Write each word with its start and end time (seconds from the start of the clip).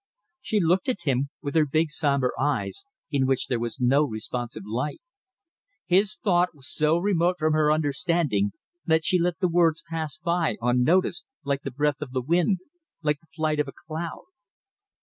She 0.41 0.59
looked 0.59 0.89
at 0.89 1.01
him 1.03 1.29
with 1.43 1.53
her 1.53 1.67
big 1.67 1.91
sombre 1.91 2.31
eyes, 2.39 2.87
in 3.11 3.27
which 3.27 3.45
there 3.45 3.59
was 3.59 3.79
no 3.79 4.03
responsive 4.03 4.63
light. 4.65 4.99
His 5.85 6.15
thought 6.23 6.55
was 6.55 6.67
so 6.73 6.97
remote 6.97 7.35
from 7.37 7.53
her 7.53 7.71
understanding 7.71 8.53
that 8.83 9.05
she 9.05 9.19
let 9.19 9.37
the 9.37 9.47
words 9.47 9.83
pass 9.87 10.17
by 10.17 10.55
unnoticed, 10.59 11.27
like 11.43 11.61
the 11.61 11.69
breath 11.69 12.01
of 12.01 12.13
the 12.13 12.21
wind, 12.23 12.61
like 13.03 13.19
the 13.19 13.27
flight 13.31 13.59
of 13.59 13.67
a 13.67 13.73
cloud. 13.73 14.23